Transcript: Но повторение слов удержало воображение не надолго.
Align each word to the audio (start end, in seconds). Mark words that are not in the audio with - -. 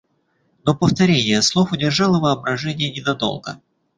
Но 0.65 0.75
повторение 0.75 1.43
слов 1.43 1.73
удержало 1.73 2.19
воображение 2.19 2.89
не 2.89 3.01
надолго. 3.01 3.61